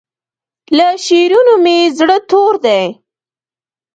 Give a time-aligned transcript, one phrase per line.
[0.77, 2.83] له شعرونو مې زړه تور دی